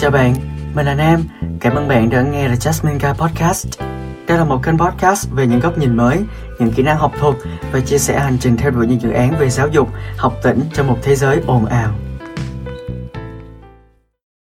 [0.00, 0.34] Chào bạn,
[0.74, 1.24] mình là Nam.
[1.60, 3.80] Cảm ơn bạn đã nghe The Jasmine Guy Podcast.
[4.26, 6.18] Đây là một kênh podcast về những góc nhìn mới,
[6.58, 7.36] những kỹ năng học thuật
[7.72, 10.60] và chia sẻ hành trình theo đuổi những dự án về giáo dục, học tỉnh
[10.74, 11.94] trong một thế giới ồn ào.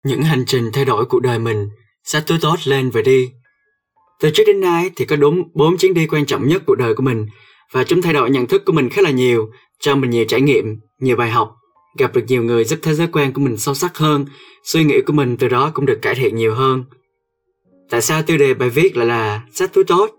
[0.04, 1.68] Những hành trình thay đổi cuộc đời mình,
[2.04, 3.28] sẽ tươi tốt lên và đi.
[4.20, 6.94] Từ trước đến nay thì có đúng bốn chuyến đi quan trọng nhất cuộc đời
[6.94, 7.26] của mình
[7.72, 10.40] và chúng thay đổi nhận thức của mình khá là nhiều, cho mình nhiều trải
[10.40, 10.64] nghiệm,
[11.00, 11.54] nhiều bài học
[11.98, 14.26] gặp được nhiều người giúp thế giới quan của mình sâu sắc hơn,
[14.64, 16.84] suy nghĩ của mình từ đó cũng được cải thiện nhiều hơn.
[17.90, 20.10] Tại sao tiêu đề bài viết lại là sách túi tốt?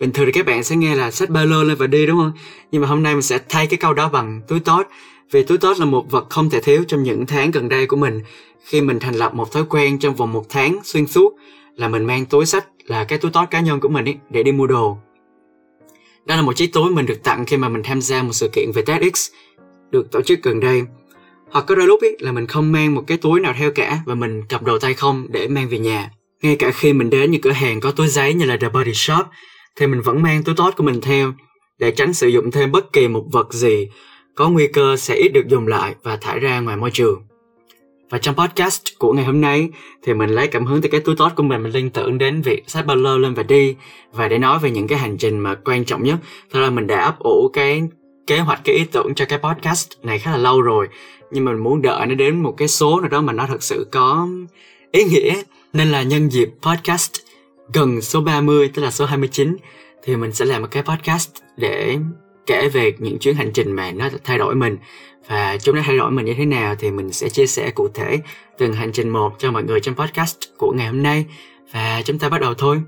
[0.00, 2.16] Bình thường thì các bạn sẽ nghe là sách ba lô lên và đi đúng
[2.16, 2.32] không?
[2.72, 4.86] Nhưng mà hôm nay mình sẽ thay cái câu đó bằng túi tốt.
[5.30, 7.96] Vì túi tốt là một vật không thể thiếu trong những tháng gần đây của
[7.96, 8.20] mình.
[8.64, 11.32] Khi mình thành lập một thói quen trong vòng một tháng xuyên suốt
[11.76, 14.42] là mình mang túi sách là cái túi tốt cá nhân của mình ấy, để
[14.42, 14.98] đi mua đồ.
[16.24, 18.48] Đó là một chiếc túi mình được tặng khi mà mình tham gia một sự
[18.52, 19.30] kiện về TEDx
[19.92, 20.82] được tổ chức gần đây
[21.50, 23.98] hoặc có đôi lúc ý, là mình không mang một cái túi nào theo cả
[24.06, 26.10] và mình cầm đồ tay không để mang về nhà
[26.42, 28.94] ngay cả khi mình đến những cửa hàng có túi giấy như là The Body
[28.94, 29.26] Shop
[29.76, 31.32] thì mình vẫn mang túi tốt của mình theo
[31.78, 33.88] để tránh sử dụng thêm bất kỳ một vật gì
[34.34, 37.22] có nguy cơ sẽ ít được dùng lại và thải ra ngoài môi trường.
[38.10, 39.68] Và trong podcast của ngày hôm nay
[40.02, 42.42] thì mình lấy cảm hứng từ cái túi tốt của mình mình liên tưởng đến
[42.42, 43.76] việc sách ba lô lên và đi
[44.12, 46.16] và để nói về những cái hành trình mà quan trọng nhất.
[46.52, 47.82] Thế là mình đã ấp ủ cái
[48.26, 50.88] kế hoạch, cái ý tưởng cho cái podcast này khá là lâu rồi.
[51.30, 53.62] Nhưng mà mình muốn đợi nó đến một cái số nào đó mà nó thật
[53.62, 54.28] sự có
[54.92, 55.42] ý nghĩa.
[55.72, 57.12] Nên là nhân dịp podcast
[57.72, 59.56] gần số 30 tức là số 29
[60.02, 61.98] thì mình sẽ làm một cái podcast để
[62.46, 64.76] kể về những chuyến hành trình mà nó thay đổi mình.
[65.28, 67.88] Và chúng nó thay đổi mình như thế nào thì mình sẽ chia sẻ cụ
[67.94, 68.18] thể
[68.58, 71.24] từng hành trình một cho mọi người trong podcast của ngày hôm nay.
[71.72, 72.82] Và chúng ta bắt đầu thôi.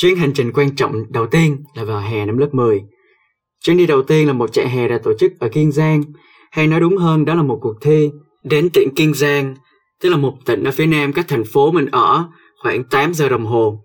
[0.00, 2.82] Chuyến hành trình quan trọng đầu tiên là vào hè năm lớp 10.
[3.64, 6.02] Chuyến đi đầu tiên là một chạy hè đã tổ chức ở Kiên Giang,
[6.50, 8.10] hay nói đúng hơn đó là một cuộc thi
[8.44, 9.54] đến tỉnh Kiên Giang,
[10.00, 12.24] tức là một tỉnh ở phía nam cách thành phố mình ở
[12.62, 13.84] khoảng 8 giờ đồng hồ.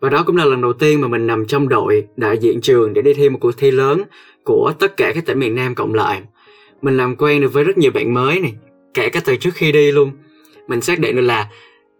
[0.00, 2.94] Và đó cũng là lần đầu tiên mà mình nằm trong đội đại diện trường
[2.94, 4.02] để đi thi một cuộc thi lớn
[4.44, 6.22] của tất cả các tỉnh miền Nam cộng lại.
[6.82, 8.52] Mình làm quen được với rất nhiều bạn mới này,
[8.94, 10.10] kể cả từ trước khi đi luôn.
[10.68, 11.48] Mình xác định được là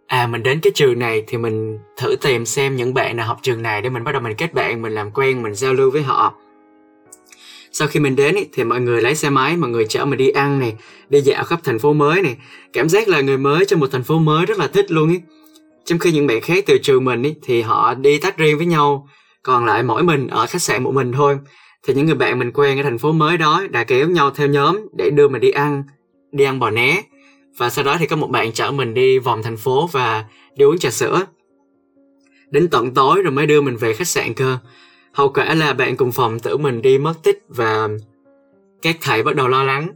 [0.07, 3.39] à mình đến cái trường này thì mình thử tìm xem những bạn nào học
[3.41, 5.91] trường này để mình bắt đầu mình kết bạn mình làm quen mình giao lưu
[5.91, 6.33] với họ.
[7.71, 10.17] Sau khi mình đến ý, thì mọi người lấy xe máy mọi người chở mình
[10.17, 10.75] đi ăn này
[11.09, 12.37] đi dạo khắp thành phố mới này.
[12.73, 15.19] Cảm giác là người mới trong một thành phố mới rất là thích luôn ý.
[15.85, 18.65] Trong khi những bạn khác từ trường mình ý, thì họ đi tách riêng với
[18.65, 19.07] nhau
[19.43, 21.37] còn lại mỗi mình ở khách sạn một mình thôi.
[21.87, 24.47] Thì những người bạn mình quen ở thành phố mới đó đã kéo nhau theo
[24.47, 25.83] nhóm để đưa mình đi ăn
[26.31, 27.01] đi ăn bò né
[27.57, 30.65] và sau đó thì có một bạn chở mình đi vòng thành phố và đi
[30.65, 31.21] uống trà sữa.
[32.49, 34.57] Đến tận tối rồi mới đưa mình về khách sạn cơ.
[35.11, 37.87] Hậu quả là bạn cùng phòng tự mình đi mất tích và
[38.81, 39.87] các thầy bắt đầu lo lắng.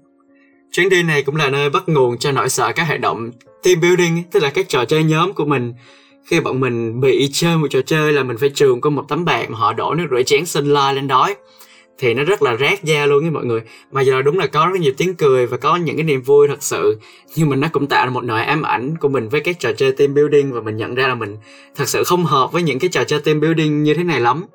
[0.71, 3.31] Chuyến đi này cũng là nơi bắt nguồn cho nỗi sợ các hoạt động
[3.63, 5.73] team building, tức là các trò chơi nhóm của mình.
[6.25, 9.25] Khi bọn mình bị chơi một trò chơi là mình phải trường có một tấm
[9.25, 11.29] bảng mà họ đổ nước rửa chén sinh la lên đó
[11.99, 13.61] thì nó rất là rác da luôn ấy mọi người.
[13.91, 16.47] Mà giờ đúng là có rất nhiều tiếng cười và có những cái niềm vui
[16.47, 16.99] thật sự.
[17.35, 19.73] Nhưng mà nó cũng tạo ra một nỗi ám ảnh của mình với các trò
[19.73, 21.37] chơi team building và mình nhận ra là mình
[21.75, 24.45] thật sự không hợp với những cái trò chơi team building như thế này lắm.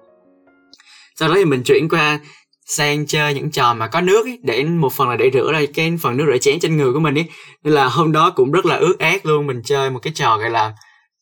[1.16, 2.18] Sau đó thì mình chuyển qua
[2.66, 5.60] sang chơi những trò mà có nước ấy, để một phần là để rửa ra
[5.74, 7.26] cái phần nước rửa chén trên người của mình ấy
[7.64, 10.38] nên là hôm đó cũng rất là ướt át luôn mình chơi một cái trò
[10.38, 10.72] gọi là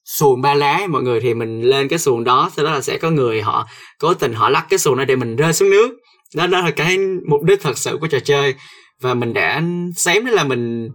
[0.05, 1.21] xuồng ba lá mọi người.
[1.21, 3.67] Thì mình lên cái xuồng đó sau đó là sẽ có người họ
[3.99, 5.91] cố tình họ lắc cái xuồng đó để mình rơi xuống nước
[6.35, 8.55] đó đó là cái mục đích thật sự của trò chơi.
[9.01, 9.63] Và mình đã
[9.97, 10.91] xém đó là mình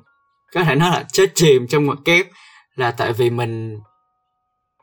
[0.53, 2.27] có thể nói là chết chìm trong một kép
[2.75, 3.79] là tại vì mình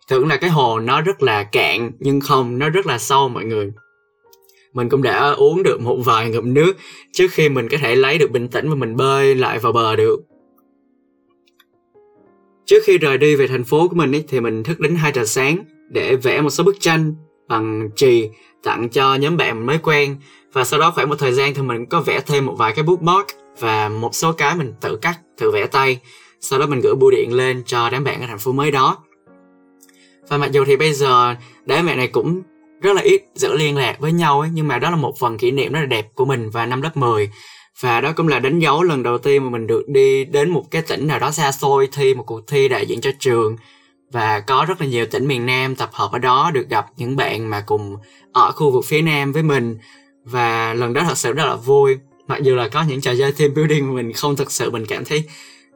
[0.08, 3.44] tưởng là cái hồ nó rất là cạn nhưng không nó rất là sâu mọi
[3.44, 3.72] người.
[4.72, 6.76] Mình cũng đã uống được một vài ngụm nước
[7.12, 9.96] trước khi mình có thể lấy được bình tĩnh và mình bơi lại vào bờ
[9.96, 10.20] được.
[12.66, 15.12] Trước khi rời đi về thành phố của mình ấy, thì mình thức đến 2
[15.12, 17.14] giờ sáng để vẽ một số bức tranh
[17.48, 18.28] bằng chì,
[18.62, 20.16] tặng cho nhóm bạn mới quen.
[20.52, 22.82] Và sau đó khoảng một thời gian thì mình có vẽ thêm một vài cái
[22.82, 23.26] bookmark
[23.58, 26.00] và một số cái mình tự cắt, tự vẽ tay.
[26.40, 28.98] Sau đó mình gửi bưu điện lên cho đám bạn ở thành phố mới đó.
[30.28, 31.34] Và mặc dù thì bây giờ
[31.66, 32.42] đám bạn này cũng
[32.82, 35.38] rất là ít giữ liên lạc với nhau ấy, nhưng mà đó là một phần
[35.38, 37.30] kỷ niệm rất là đẹp của mình và năm lớp 10
[37.80, 40.64] và đó cũng là đánh dấu lần đầu tiên mà mình được đi đến một
[40.70, 43.56] cái tỉnh nào đó xa xôi thi một cuộc thi đại diện cho trường
[44.14, 47.16] và có rất là nhiều tỉnh miền Nam tập hợp ở đó được gặp những
[47.16, 47.96] bạn mà cùng
[48.32, 49.78] ở khu vực phía Nam với mình.
[50.24, 53.32] Và lần đó thật sự rất là vui, mặc dù là có những trò chơi
[53.32, 55.24] team building mà mình không thực sự mình cảm thấy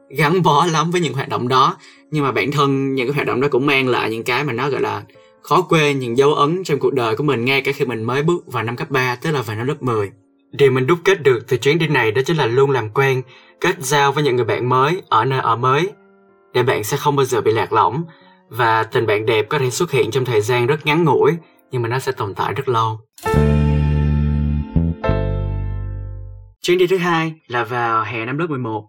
[0.09, 1.77] gắn bó lắm với những hoạt động đó.
[2.11, 4.53] Nhưng mà bản thân những cái hoạt động đó cũng mang lại những cái mà
[4.53, 5.03] nó, gọi là,
[5.41, 8.23] khó quên, những dấu ấn trong cuộc đời của mình ngay cả khi mình mới
[8.23, 10.11] bước vào năm cấp 3 tức là vào năm lớp 10
[10.51, 13.21] Điều mình đúc kết được từ chuyến đi này đó chính là luôn làm quen,
[13.61, 15.89] kết giao với những người bạn mới ở nơi ở mới,
[16.53, 18.03] để bạn sẽ không bao giờ bị lạc lõng
[18.49, 21.31] và tình bạn đẹp có thể xuất hiện trong thời gian rất ngắn ngủi
[21.71, 22.99] nhưng mà nó sẽ tồn tại rất lâu.
[26.61, 28.83] Chuyến đi thứ hai là vào hè năm lớp 11.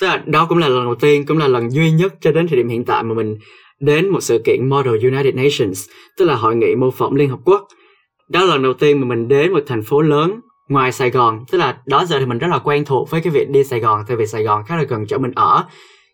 [0.00, 2.48] Tức là đó cũng là lần đầu tiên, cũng là lần duy nhất cho đến
[2.48, 3.36] thời điểm hiện tại mà mình
[3.80, 7.38] đến một sự kiện Model United Nations, tức là hội nghị mô phỏng Liên Hợp
[7.44, 7.68] Quốc.
[8.28, 11.44] Đó là lần đầu tiên mà mình đến một thành phố lớn ngoài Sài Gòn,
[11.50, 13.80] tức là đó giờ thì mình rất là quen thuộc với cái việc đi Sài
[13.80, 15.64] Gòn, tại vì Sài Gòn khá là gần chỗ mình ở.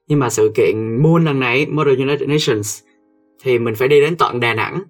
[0.08, 2.82] Nhưng mà sự kiện Moon lần này, Model United Nations,
[3.42, 4.82] thì mình phải đi đến tận Đà Nẵng.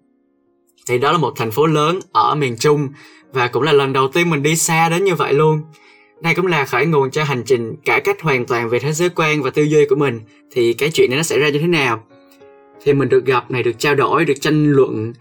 [0.89, 2.89] Thì đó là một thành phố lớn ở miền Trung
[3.33, 5.61] và cũng là lần đầu tiên mình đi xa đến như vậy luôn.
[6.23, 9.09] Đây cũng là khởi nguồn cho hành trình cải cách hoàn toàn về thế giới
[9.09, 10.21] quan và tư duy của mình.
[10.51, 12.05] Thì cái chuyện này nó xảy ra như thế nào?
[12.85, 15.13] Thì mình được gặp này, được trao đổi, được tranh luận,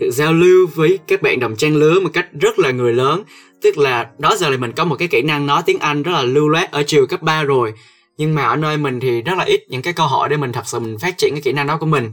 [0.00, 3.22] được giao lưu với các bạn đồng trang lứa một cách rất là người lớn.
[3.62, 6.12] Tức là đó giờ là mình có một cái kỹ năng nói tiếng Anh rất
[6.12, 7.72] là lưu loát ở trường cấp 3 rồi.
[8.16, 10.52] Nhưng mà ở nơi mình thì rất là ít những cái cơ hội để mình
[10.52, 12.12] thật sự mình phát triển cái kỹ năng đó của mình.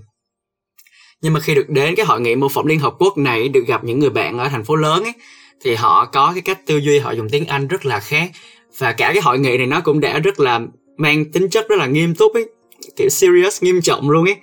[1.22, 3.63] Nhưng mà khi được đến cái hội nghị mô phỏng liên hợp quốc này, được
[3.68, 5.13] gặp những người bạn ở thành phố lớn ấy,
[5.62, 8.31] thì họ có cái cách tư duy, họ dùng tiếng anh rất là khác.
[8.78, 10.62] Và cả cái hội nghị này nó cũng đã rất là
[10.98, 12.50] mang tính chất rất là nghiêm túc ấy,
[12.98, 14.36] kiểu serious, nghiêm trọng luôn ấy.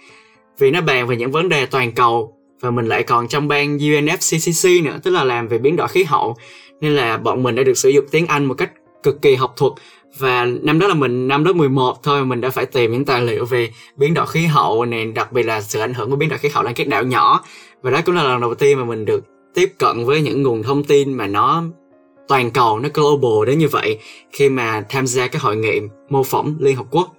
[0.58, 3.78] Vì nó bàn về những vấn đề toàn cầu, và mình lại còn trong ban
[3.78, 6.36] UNFCCC nữa, tức là làm về biến đổi khí hậu.
[6.80, 8.70] Nên là bọn mình đã được sử dụng tiếng Anh một cách
[9.06, 9.72] cực kỳ học thuật.
[10.18, 13.22] Và năm đó là mình, năm lớp 11 thôi, mình đã phải tìm những tài
[13.22, 16.28] liệu về biến đổi khí hậu này đặc biệt là sự ảnh hưởng của biến
[16.28, 17.44] đổi khí hậu lên các đảo nhỏ.
[17.82, 19.24] Và đó cũng là lần đầu tiên mà mình được
[19.54, 21.62] tiếp cận với những nguồn thông tin mà nó
[22.28, 23.98] toàn cầu, nó global đến như vậy
[24.32, 27.12] khi mà tham gia cái hội nghị mô phỏng Liên Hợp Quốc.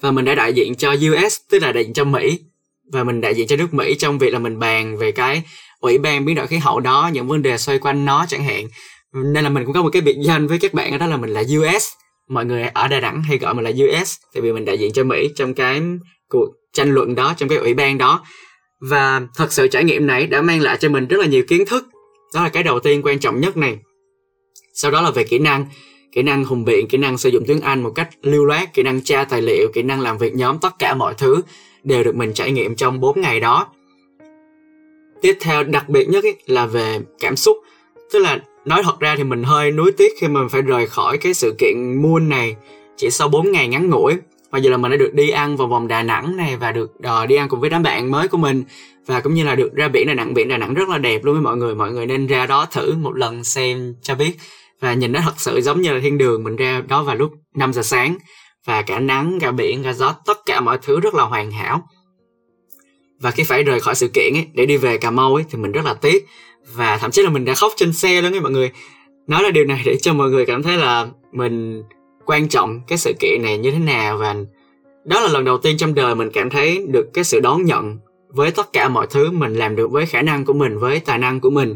[0.00, 2.38] Và mình đã đại diện cho US tức là đại diện cho Mỹ.
[2.92, 5.42] Và mình đại diện cho nước Mỹ trong việc là mình bàn về cái
[5.80, 8.66] ủy ban biến đổi khí hậu đó, những vấn đề xoay quanh nó chẳng hạn
[9.14, 11.30] nên là mình cũng có một cái biệt danh với các bạn đó là mình
[11.30, 11.84] là US
[12.28, 14.92] mọi người ở Đà Nẵng hay gọi mình là US tại vì mình đại diện
[14.92, 15.82] cho Mỹ trong cái
[16.28, 18.24] cuộc tranh luận đó trong cái ủy ban đó.
[18.80, 21.66] Và thật sự trải nghiệm này đã mang lại cho mình rất là nhiều kiến
[21.66, 21.88] thức.
[22.34, 23.78] Đó là cái đầu tiên quan trọng nhất này.
[24.74, 25.66] Sau đó là về kỹ năng
[26.12, 28.82] kỹ năng hùng biện kỹ năng sử dụng tiếng anh một cách lưu loát kỹ
[28.82, 31.40] năng tra tài liệu kỹ năng làm việc nhóm tất cả mọi thứ
[31.82, 33.66] đều được mình trải nghiệm trong 4 ngày đó.
[35.22, 37.56] Tiếp theo đặc biệt nhất ý, là về cảm xúc
[38.12, 41.18] tức là nói thật ra thì mình hơi nuối tiếc khi mình phải rời khỏi
[41.18, 42.56] cái sự kiện Moon này
[42.96, 44.14] chỉ sau 4 ngày ngắn ngủi.
[44.50, 46.92] Và giờ là mình đã được đi ăn vào vòng Đà Nẵng này và được
[46.98, 48.64] uh, đi ăn cùng với đám bạn mới của mình.
[49.06, 51.24] Và cũng như là được ra biển Đà Nẵng biển Đà Nẵng rất là đẹp
[51.24, 51.74] luôn với mọi người.
[51.74, 54.32] Mọi người nên ra đó thử một lần xem cho biết.
[54.80, 57.32] Và nhìn nó thật sự giống như là thiên đường mình ra đó vào lúc
[57.54, 58.16] 5 giờ sáng.
[58.66, 61.88] Và cả nắng cả biển cả gió tất cả mọi thứ rất là hoàn hảo.
[63.20, 65.58] Và khi phải rời khỏi sự kiện ấy để đi về Cà Mau ấy thì
[65.58, 66.26] mình rất là tiếc
[66.72, 68.70] và thậm chí là mình đã khóc trên xe luôn ấy mọi người.
[69.26, 71.82] Nói là điều này để cho mọi người cảm thấy là mình
[72.24, 74.16] quan trọng cái sự kiện này như thế nào.
[74.16, 74.34] Và
[75.04, 77.98] đó là lần đầu tiên trong đời mình cảm thấy được cái sự đón nhận
[78.28, 81.18] với tất cả mọi thứ mình làm được với khả năng của mình, với tài
[81.18, 81.74] năng của mình.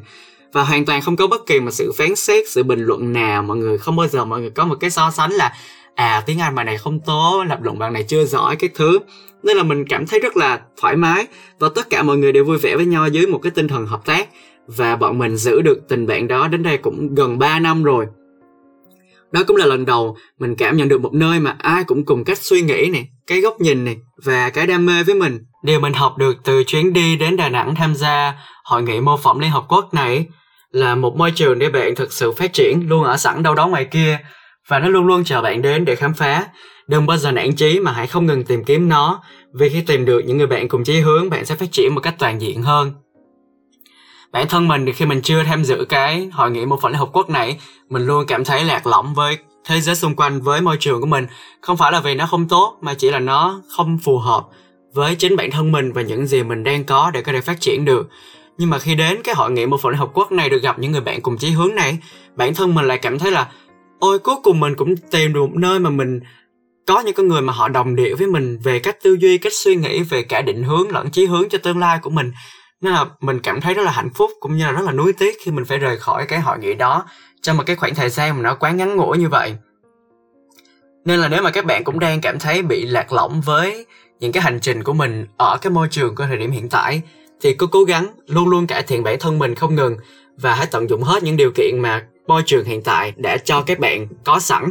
[0.52, 3.42] Và hoàn toàn không có bất kỳ một sự phán xét, sự bình luận nào.
[3.42, 5.52] Mọi người không bao giờ mọi người có một cái so sánh là
[5.94, 8.98] à tiếng anh bài này không tốt, lập luận bạn này chưa giỏi, cái thứ.
[9.42, 11.26] Nên là mình cảm thấy rất là thoải mái
[11.58, 13.86] và tất cả mọi người đều vui vẻ với nhau dưới một cái tinh thần
[13.86, 14.28] hợp tác
[14.76, 18.06] và bọn mình giữ được tình bạn đó đến đây cũng gần 3 năm rồi.
[19.32, 22.24] Đó cũng là lần đầu mình cảm nhận được một nơi mà ai cũng cùng
[22.24, 25.38] cách suy nghĩ này cái góc nhìn này và cái đam mê với mình.
[25.64, 28.34] Điều mình học được từ chuyến đi đến đà nẵng tham gia
[28.64, 30.26] hội nghị mô phỏng liên hợp quốc này
[30.70, 33.66] là một môi trường để bạn thực sự phát triển luôn ở sẵn đâu đó
[33.66, 34.18] ngoài kia,
[34.68, 36.46] và nó luôn luôn chờ bạn đến để khám phá.
[36.88, 39.22] Đừng bao giờ nản chí mà hãy không ngừng tìm kiếm nó,
[39.54, 42.00] vì khi tìm được những người bạn cùng chí hướng, bạn sẽ phát triển một
[42.00, 42.92] cách toàn diện hơn
[44.32, 46.98] bản thân mình thì khi mình chưa tham dự cái hội nghị mô phỏng liên
[46.98, 47.58] hợp quốc này,
[47.88, 51.06] mình luôn cảm thấy lạc lõng với thế giới xung quanh, với môi trường của
[51.06, 51.26] mình.
[51.60, 54.46] Không phải là vì nó không tốt, mà chỉ là nó không phù hợp
[54.94, 57.60] với chính bản thân mình và những gì mình đang có để có thể phát
[57.60, 58.08] triển được.
[58.58, 60.78] Nhưng mà khi đến cái hội nghị mô phỏng liên hợp quốc này được gặp
[60.78, 61.98] những người bạn cùng chí hướng này,
[62.36, 63.48] bản thân mình lại cảm thấy là,
[63.98, 66.20] ôi, cuối cùng mình cũng tìm được một nơi mà mình
[66.86, 69.52] có những con người mà họ đồng điệu với mình về cách tư duy, cách
[69.54, 72.32] suy nghĩ, về cả định hướng lẫn chí hướng cho tương lai của mình
[72.80, 75.12] nên là mình cảm thấy rất là hạnh phúc cũng như là rất là nuối
[75.12, 77.06] tiếc khi mình phải rời khỏi cái hội nghị đó
[77.42, 79.54] trong một cái khoảng thời gian mà nó quá ngắn ngủi như vậy.
[81.04, 83.86] Nên là nếu mà các bạn cũng đang cảm thấy bị lạc lõng với
[84.20, 87.02] những cái hành trình của mình ở cái môi trường của thời điểm hiện tại,
[87.40, 89.96] thì cứ cố gắng luôn luôn cải thiện bản thân mình không ngừng
[90.36, 93.62] và hãy tận dụng hết những điều kiện mà môi trường hiện tại đã cho
[93.62, 94.64] các bạn có sẵn.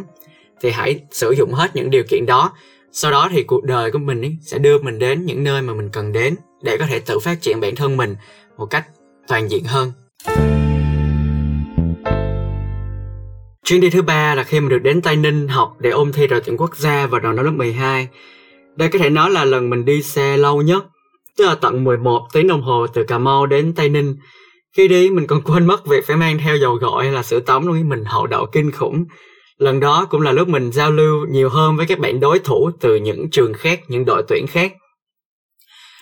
[0.61, 2.51] Thì hãy sử dụng hết những điều kiện đó,
[2.91, 5.73] sau đó thì cuộc đời của mình ấy sẽ đưa mình đến những nơi mà
[5.73, 8.15] mình cần đến để có thể tự phát triển bản thân mình
[8.57, 8.85] một cách
[9.27, 9.91] toàn diện hơn
[13.67, 16.27] Chuyến đi thứ ba là khi mình được đến Tây Ninh học để ôn thi
[16.27, 18.07] đội tuyển quốc gia vào đầu năm lớp 12.
[18.75, 20.85] Đây có thể nói là lần mình đi xe lâu nhất,
[21.37, 24.15] tức là tận 11 tiếng đồng hồ từ Cà Mau đến Tây Ninh.
[24.77, 27.39] Khi đi mình còn quên mất việc phải mang theo dầu gội hay là sữa
[27.39, 29.05] tắm luôn, mình hậu đậu kinh khủng.
[29.57, 32.71] Lần đó cũng là lúc mình giao lưu nhiều hơn với các bạn đối thủ
[32.79, 34.73] từ những trường khác, những đội tuyển khác.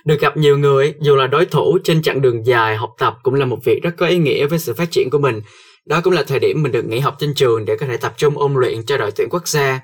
[0.06, 3.34] Được gặp nhiều người, dù là đối thủ trên chặng đường dài học tập cũng
[3.34, 5.42] là một việc rất có ý nghĩa với sự phát triển của mình.
[5.86, 8.14] Đó cũng là thời điểm mình được nghỉ học trên trường để có thể tập
[8.18, 9.80] trung ôn luyện cho đội tuyển quốc gia.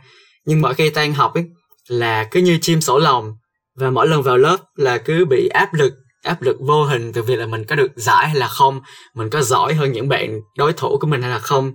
[0.45, 1.45] Nhưng mỗi khi tan học ấy,
[1.87, 3.33] là cứ như chim sổ lòng
[3.79, 7.21] và mỗi lần vào lớp là cứ bị áp lực áp lực vô hình từ
[7.21, 8.81] việc là mình có được giải hay là không
[9.15, 11.73] mình có giỏi hơn những bạn đối thủ của mình hay là không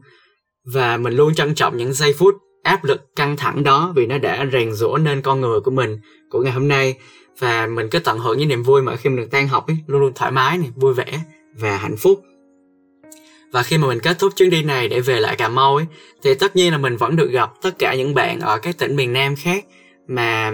[0.72, 4.18] và mình luôn trân trọng những giây phút áp lực căng thẳng đó vì nó
[4.18, 5.98] đã rèn rũa nên con người của mình
[6.30, 6.94] của ngày hôm nay
[7.38, 9.76] và mình cứ tận hưởng những niềm vui mà khi mình được tan học ấy,
[9.86, 11.20] luôn luôn thoải mái này vui vẻ
[11.54, 12.22] và hạnh phúc.
[13.52, 15.86] Và khi mà mình kết thúc chuyến đi này để về lại Cà Mau ấy
[16.22, 18.96] thì tất nhiên là mình vẫn được gặp tất cả những bạn ở các tỉnh
[18.96, 19.64] miền Nam khác
[20.08, 20.52] mà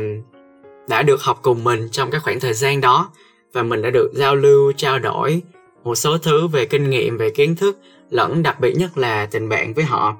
[0.89, 3.11] đã được học cùng mình trong cái khoảng thời gian đó.
[3.53, 5.43] Và mình đã được giao lưu trao đổi
[5.85, 7.79] một số thứ về kinh nghiệm về kiến thức
[8.11, 10.17] lẫn đặc biệt nhất là tình bạn với họ.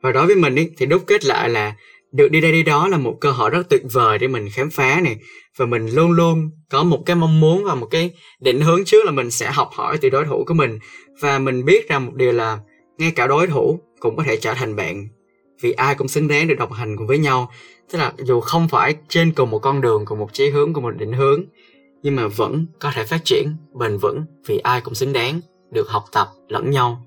[0.00, 1.74] Và đối với mình ý, thì đúc kết lại là
[2.12, 4.70] được đi đây đi đó là một cơ hội rất tuyệt vời để mình khám
[4.70, 5.16] phá này
[5.58, 8.10] và mình luôn luôn có một cái mong muốn và một cái
[8.40, 10.78] định hướng trước là mình sẽ học hỏi từ đối thủ của mình.
[11.20, 12.58] Và mình biết rằng một điều là
[12.98, 15.08] ngay cả đối thủ cũng có thể trở thành bạn.
[15.60, 17.50] Vì ai cũng xứng đáng được đồng hành cùng với nhau.
[17.92, 20.84] Tức là dù không phải trên cùng một con đường, cùng một chí hướng, cùng
[20.84, 21.44] một định hướng,
[22.02, 25.88] nhưng mà vẫn có thể phát triển bền vững vì ai cũng xứng đáng được
[25.88, 27.04] học tập lẫn nhau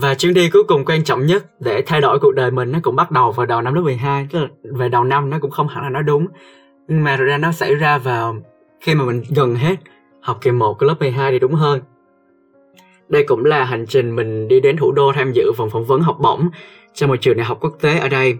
[0.00, 2.78] và chuyến đi cuối cùng quan trọng nhất để thay đổi cuộc đời mình nó
[2.82, 5.50] cũng bắt đầu vào đầu năm lớp 12 tức là về đầu năm nó cũng
[5.50, 6.26] không hẳn là nó đúng
[6.88, 8.36] nhưng mà ra nó xảy ra vào
[8.80, 9.76] khi mà mình gần hết
[10.20, 11.80] học kỳ 1 của lớp 12 thì đúng hơn
[13.08, 16.00] đây cũng là hành trình mình đi đến thủ đô tham dự vòng phỏng vấn
[16.00, 16.48] học bổng
[16.94, 18.38] cho một trường đại học quốc tế ở đây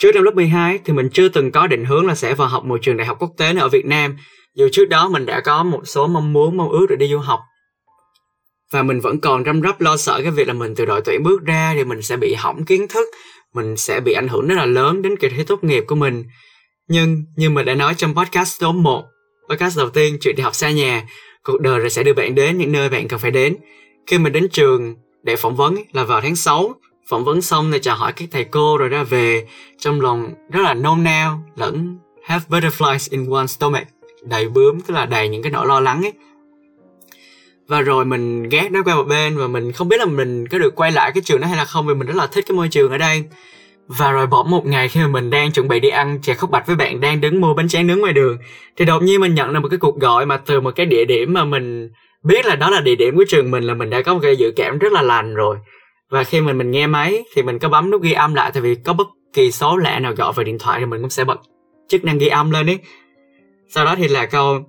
[0.00, 2.64] Trước năm lớp 12 thì mình chưa từng có định hướng là sẽ vào học
[2.64, 4.16] một trường đại học quốc tế ở Việt Nam.
[4.54, 7.18] Dù trước đó mình đã có một số mong muốn, mong ước để đi du
[7.18, 7.40] học.
[8.72, 11.22] Và mình vẫn còn răm rắp lo sợ cái việc là mình từ đội tuyển
[11.22, 13.08] bước ra thì mình sẽ bị hỏng kiến thức,
[13.54, 16.24] mình sẽ bị ảnh hưởng rất là lớn đến kỳ thi tốt nghiệp của mình.
[16.88, 19.04] Nhưng như mình đã nói trong podcast số 1,
[19.48, 21.02] podcast đầu tiên chuyện đi học xa nhà,
[21.42, 23.56] cuộc đời rồi sẽ đưa bạn đến những nơi bạn cần phải đến.
[24.06, 26.74] Khi mình đến trường để phỏng vấn là vào tháng 6
[27.10, 29.46] phỏng vấn xong thì chào hỏi các thầy cô rồi ra về
[29.78, 33.86] trong lòng rất là nôn nao lẫn have butterflies in one stomach
[34.22, 36.12] đầy bướm tức là đầy những cái nỗi lo lắng ấy
[37.70, 40.58] và rồi mình ghét nó qua một bên và mình không biết là mình có
[40.58, 42.56] được quay lại cái trường đó hay là không, vì mình rất là thích cái
[42.56, 43.24] môi trường ở đây.
[43.86, 46.50] Và rồi bỗng một ngày khi mà mình đang chuẩn bị đi ăn chè khóc
[46.50, 48.38] bạch với bạn đang đứng mua bánh tráng nướng ngoài đường,
[48.76, 51.04] thì đột nhiên mình nhận được một cái cuộc gọi mà từ một cái địa
[51.04, 51.90] điểm mà mình
[52.22, 54.36] biết là đó là địa điểm của trường mình là mình đã có một cái
[54.36, 55.56] dự cảm rất là lành rồi.
[56.10, 58.62] Và khi mình mình nghe máy thì mình có bấm nút ghi âm lại, tại
[58.62, 61.24] vì có bất kỳ số lạ nào gọi về điện thoại thì mình cũng sẽ
[61.24, 61.40] bật
[61.88, 62.78] chức năng ghi âm lên ấy.
[63.68, 64.60] Sau đó thì là câu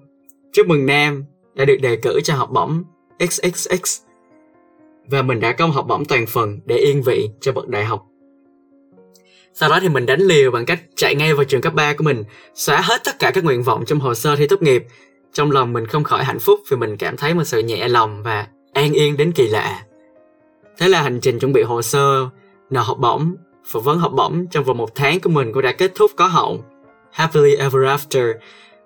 [0.53, 2.83] chúc mừng nam đã được đề cử cho học bổng
[3.29, 4.01] xxx
[5.05, 7.85] và mình đã có một học bổng toàn phần để yên vị cho bậc đại
[7.85, 8.05] học
[9.53, 12.03] sau đó thì mình đánh liều bằng cách chạy ngay vào trường cấp 3 của
[12.03, 14.85] mình, xóa hết tất cả các nguyện vọng trong hồ sơ thi tốt nghiệp.
[15.33, 18.23] Trong lòng mình không khỏi hạnh phúc vì mình cảm thấy một sự nhẹ lòng
[18.23, 19.83] và an yên đến kỳ lạ.
[20.77, 22.29] Thế là hành trình chuẩn bị hồ sơ,
[22.69, 25.71] nợ học bổng, phỏng vấn học bổng trong vòng một tháng của mình cũng đã
[25.71, 26.63] kết thúc có hậu.
[27.11, 28.33] Happily Ever After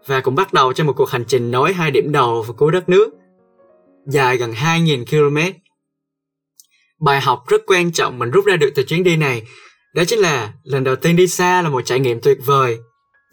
[0.05, 2.71] và cũng bắt đầu cho một cuộc hành trình nối hai điểm đầu và cuối
[2.71, 3.09] đất nước
[4.07, 5.57] dài gần 2.000 km.
[6.99, 9.43] Bài học rất quan trọng mình rút ra được từ chuyến đi này
[9.95, 12.77] đó chính là lần đầu tiên đi xa là một trải nghiệm tuyệt vời,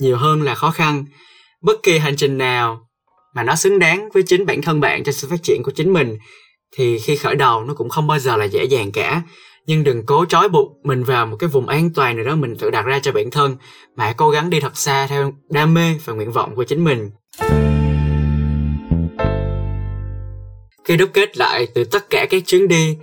[0.00, 1.04] nhiều hơn là khó khăn.
[1.62, 2.88] Bất kỳ hành trình nào
[3.34, 5.92] mà nó xứng đáng với chính bản thân bạn cho sự phát triển của chính
[5.92, 6.18] mình
[6.76, 9.22] thì khi khởi đầu nó cũng không bao giờ là dễ dàng cả
[9.66, 12.56] nhưng đừng cố trói buộc mình vào một cái vùng an toàn nào đó mình
[12.56, 13.56] tự đặt ra cho bản thân
[13.96, 16.84] mà hãy cố gắng đi thật xa theo đam mê và nguyện vọng của chính
[16.84, 17.10] mình.
[20.84, 22.96] Khi đúc kết lại từ tất cả các chuyến đi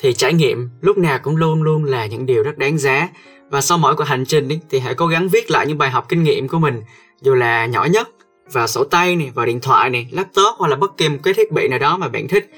[0.00, 3.08] thì trải nghiệm lúc nào cũng luôn luôn là những điều rất đáng giá.
[3.50, 5.90] Và sau mỗi cuộc hành trình đi, thì hãy cố gắng viết lại những bài
[5.90, 6.82] học kinh nghiệm của mình
[7.20, 8.08] dù là nhỏ nhất
[8.52, 11.34] vào sổ tay này vào điện thoại này laptop hoặc là bất kỳ một cái
[11.34, 12.50] thiết bị nào đó mà bạn thích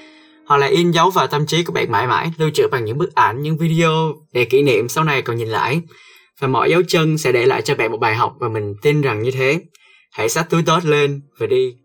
[0.47, 2.97] hoặc là in dấu vào tâm trí của bạn mãi mãi, lưu trữ bằng những
[2.97, 5.81] bức ảnh, những video để kỷ niệm sau này còn nhìn lại.
[6.39, 9.01] Và mọi dấu chân sẽ để lại cho bạn một bài học và mình tin
[9.01, 9.59] rằng như thế.
[10.11, 11.75] Hãy xách túi tốt lên và đi.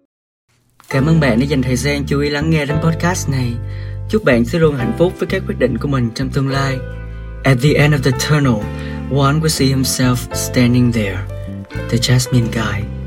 [0.88, 3.52] Cảm ơn bạn đã dành thời gian chú ý lắng nghe đến podcast này.
[4.10, 6.78] Chúc bạn sẽ luôn hạnh phúc với các quyết định của mình trong tương lai.
[7.44, 8.62] At the end of the tunnel,
[9.10, 11.18] one will see himself standing there,
[11.90, 12.97] the jasmine guy.